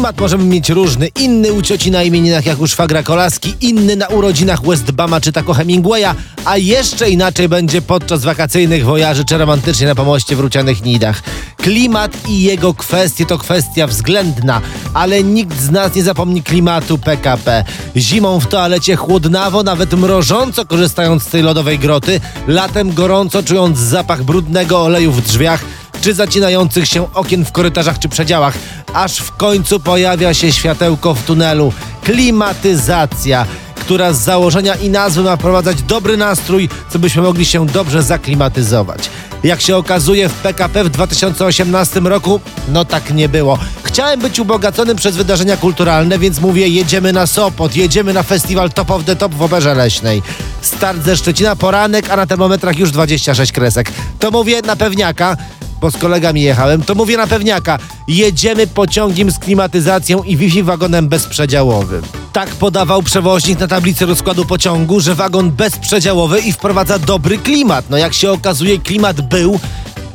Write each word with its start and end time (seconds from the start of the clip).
Klimat 0.00 0.20
możemy 0.20 0.44
mieć 0.44 0.68
różny. 0.68 1.08
Inny 1.08 1.52
u 1.52 1.62
cioci 1.62 1.90
na 1.90 2.02
imieninach 2.02 2.46
jak 2.46 2.60
u 2.60 2.66
szwagra 2.66 3.02
Kolaski, 3.02 3.54
inny 3.60 3.96
na 3.96 4.08
urodzinach 4.08 4.62
Westbama 4.62 5.20
czy 5.20 5.32
tako 5.32 5.54
Hemingwaya, 5.54 6.14
a 6.44 6.56
jeszcze 6.56 7.10
inaczej 7.10 7.48
będzie 7.48 7.82
podczas 7.82 8.24
wakacyjnych 8.24 8.84
wojaży 8.84 9.24
czy 9.24 9.38
romantycznie 9.38 9.86
na 9.86 9.94
pomoście 9.94 10.36
w 10.36 10.40
Rucianych 10.40 10.84
Nidach. 10.84 11.22
Klimat 11.56 12.28
i 12.28 12.42
jego 12.42 12.74
kwestie 12.74 13.26
to 13.26 13.38
kwestia 13.38 13.86
względna, 13.86 14.60
ale 14.94 15.24
nikt 15.24 15.60
z 15.60 15.70
nas 15.70 15.94
nie 15.94 16.02
zapomni 16.02 16.42
klimatu 16.42 16.98
PKP. 16.98 17.64
Zimą 17.96 18.40
w 18.40 18.46
toalecie 18.46 18.96
chłodnawo, 18.96 19.62
nawet 19.62 19.92
mrożąco 19.92 20.64
korzystając 20.64 21.22
z 21.22 21.26
tej 21.26 21.42
lodowej 21.42 21.78
groty, 21.78 22.20
latem 22.48 22.94
gorąco 22.94 23.42
czując 23.42 23.78
zapach 23.78 24.22
brudnego 24.22 24.82
oleju 24.82 25.12
w 25.12 25.22
drzwiach, 25.22 25.60
czy 26.00 26.14
zacinających 26.14 26.86
się 26.86 27.14
okien 27.14 27.44
w 27.44 27.52
korytarzach 27.52 27.98
czy 27.98 28.08
przedziałach, 28.08 28.54
aż 28.94 29.16
w 29.16 29.36
końcu 29.36 29.80
pojawia 29.80 30.34
się 30.34 30.52
światełko 30.52 31.14
w 31.14 31.22
tunelu. 31.22 31.72
Klimatyzacja, 32.04 33.46
która 33.74 34.12
z 34.12 34.18
założenia 34.18 34.74
i 34.74 34.90
nazwy 34.90 35.22
ma 35.22 35.36
wprowadzać 35.36 35.82
dobry 35.82 36.16
nastrój, 36.16 36.68
co 36.90 36.98
byśmy 36.98 37.22
mogli 37.22 37.44
się 37.44 37.66
dobrze 37.66 38.02
zaklimatyzować. 38.02 39.10
Jak 39.44 39.60
się 39.60 39.76
okazuje, 39.76 40.28
w 40.28 40.32
PKP 40.32 40.84
w 40.84 40.88
2018 40.88 42.00
roku, 42.00 42.40
no 42.68 42.84
tak 42.84 43.14
nie 43.14 43.28
było. 43.28 43.58
Chciałem 43.82 44.20
być 44.20 44.38
ubogacony 44.38 44.94
przez 44.94 45.16
wydarzenia 45.16 45.56
kulturalne, 45.56 46.18
więc 46.18 46.40
mówię, 46.40 46.68
jedziemy 46.68 47.12
na 47.12 47.26
Sopot, 47.26 47.76
jedziemy 47.76 48.12
na 48.12 48.22
festiwal 48.22 48.70
Top 48.70 48.90
of 48.90 49.04
the 49.04 49.16
Top 49.16 49.34
w 49.34 49.42
Oberze 49.42 49.74
Leśnej. 49.74 50.22
Start 50.60 51.04
ze 51.04 51.16
Szczecina, 51.16 51.56
poranek, 51.56 52.10
a 52.10 52.16
na 52.16 52.26
termometrach 52.26 52.78
już 52.78 52.90
26 52.90 53.52
kresek. 53.52 53.92
To 54.18 54.30
mówię 54.30 54.62
na 54.62 54.76
pewniaka, 54.76 55.36
bo 55.80 55.90
z 55.90 55.96
kolegami 55.96 56.42
jechałem, 56.42 56.82
to 56.82 56.94
mówię 56.94 57.16
na 57.16 57.26
pewniaka. 57.26 57.78
Jedziemy 58.08 58.66
pociągiem 58.66 59.30
z 59.30 59.38
klimatyzacją 59.38 60.22
i 60.22 60.36
Wi-Fi 60.36 60.62
wagonem 60.62 61.08
bezprzedziałowym. 61.08 62.02
Tak 62.32 62.48
podawał 62.48 63.02
przewoźnik 63.02 63.60
na 63.60 63.68
tablicy 63.68 64.06
rozkładu 64.06 64.44
pociągu, 64.44 65.00
że 65.00 65.14
wagon 65.14 65.50
bezprzedziałowy 65.50 66.40
i 66.40 66.52
wprowadza 66.52 66.98
dobry 66.98 67.38
klimat. 67.38 67.84
No 67.90 67.96
jak 67.96 68.14
się 68.14 68.30
okazuje, 68.30 68.78
klimat 68.78 69.20
był, 69.20 69.60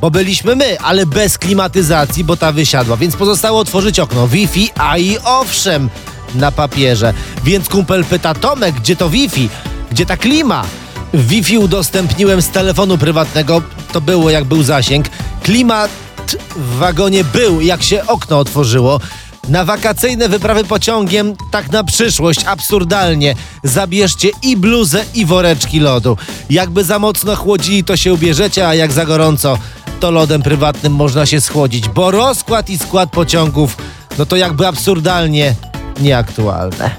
bo 0.01 0.11
byliśmy 0.11 0.55
my, 0.55 0.79
ale 0.79 1.05
bez 1.05 1.37
klimatyzacji, 1.37 2.23
bo 2.23 2.37
ta 2.37 2.51
wysiadła. 2.51 2.97
Więc 2.97 3.15
pozostało 3.15 3.59
otworzyć 3.59 3.99
okno 3.99 4.27
Wi-Fi, 4.27 4.69
a 4.75 4.97
i 4.97 5.17
owszem, 5.23 5.89
na 6.35 6.51
papierze. 6.51 7.13
Więc 7.43 7.69
kumpel 7.69 8.05
pyta, 8.05 8.33
Tomek, 8.33 8.75
gdzie 8.75 8.95
to 8.95 9.09
Wi-Fi? 9.09 9.49
Gdzie 9.91 10.05
ta 10.05 10.17
klima? 10.17 10.65
Wi-Fi 11.13 11.57
udostępniłem 11.57 12.41
z 12.41 12.49
telefonu 12.49 12.97
prywatnego, 12.97 13.61
to 13.91 14.01
było 14.01 14.29
jak 14.29 14.45
był 14.45 14.63
zasięg. 14.63 15.05
Klimat 15.45 15.91
w 16.55 16.77
wagonie 16.77 17.23
był, 17.23 17.61
jak 17.61 17.83
się 17.83 18.07
okno 18.07 18.39
otworzyło. 18.39 18.99
Na 19.49 19.65
wakacyjne 19.65 20.29
wyprawy 20.29 20.63
pociągiem, 20.63 21.35
tak 21.51 21.71
na 21.71 21.83
przyszłość, 21.83 22.43
absurdalnie. 22.45 23.35
Zabierzcie 23.63 24.29
i 24.43 24.57
bluzę, 24.57 25.05
i 25.13 25.25
woreczki 25.25 25.79
lodu. 25.79 26.17
Jakby 26.49 26.83
za 26.83 26.99
mocno 26.99 27.35
chłodzili, 27.35 27.83
to 27.83 27.97
się 27.97 28.13
ubierzecie, 28.13 28.67
a 28.67 28.75
jak 28.75 28.91
za 28.91 29.05
gorąco, 29.05 29.57
to 29.99 30.11
lodem 30.11 30.41
prywatnym 30.41 30.93
można 30.93 31.25
się 31.25 31.41
schłodzić, 31.41 31.89
bo 31.89 32.11
rozkład 32.11 32.69
i 32.69 32.77
skład 32.77 33.11
pociągów, 33.11 33.77
no 34.17 34.25
to 34.25 34.35
jakby 34.35 34.67
absurdalnie 34.67 35.55
nieaktualne. 36.01 36.95